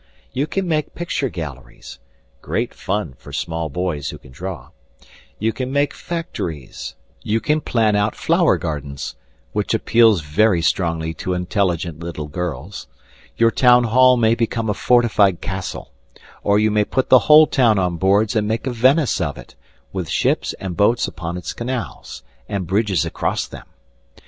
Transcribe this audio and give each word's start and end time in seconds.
You 0.33 0.47
can 0.47 0.67
make 0.67 0.95
picture 0.95 1.29
galleries 1.29 1.99
great 2.41 2.73
fun 2.73 3.13
for 3.19 3.31
small 3.31 3.69
boys 3.69 4.09
who 4.09 4.17
can 4.17 4.31
draw; 4.31 4.69
you 5.37 5.53
can 5.53 5.71
make 5.71 5.93
factories; 5.93 6.95
you 7.21 7.39
can 7.39 7.61
plan 7.61 7.95
out 7.95 8.15
flower 8.15 8.57
gardens 8.57 9.15
which 9.51 9.75
appeals 9.75 10.21
very 10.21 10.59
strongly 10.59 11.13
to 11.21 11.35
intelligent 11.35 11.99
little 11.99 12.27
girls; 12.27 12.87
your 13.37 13.51
town 13.51 13.83
hall 13.83 14.17
may 14.17 14.33
become 14.33 14.71
a 14.71 14.73
fortified 14.73 15.39
castle; 15.39 15.91
or 16.43 16.57
you 16.57 16.71
may 16.71 16.83
put 16.83 17.09
the 17.09 17.19
whole 17.29 17.45
town 17.45 17.77
on 17.77 17.97
boards 17.97 18.35
and 18.35 18.47
make 18.47 18.65
a 18.65 18.71
Venice 18.71 19.21
of 19.21 19.37
it, 19.37 19.53
with 19.93 20.09
ships 20.09 20.53
and 20.53 20.75
boats 20.75 21.07
upon 21.07 21.37
its 21.37 21.53
canals, 21.53 22.23
and 22.49 22.65
bridges 22.65 23.05
across 23.05 23.45
them. 23.45 23.67